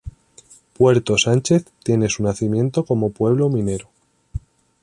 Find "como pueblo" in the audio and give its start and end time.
2.85-3.49